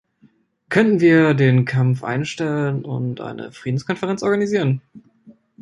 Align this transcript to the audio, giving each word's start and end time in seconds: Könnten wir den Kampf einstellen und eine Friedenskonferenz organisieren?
Könnten 0.69 0.99
wir 0.99 1.35
den 1.35 1.63
Kampf 1.65 2.03
einstellen 2.03 2.85
und 2.85 3.21
eine 3.21 3.51
Friedenskonferenz 3.51 4.23
organisieren? 4.23 4.81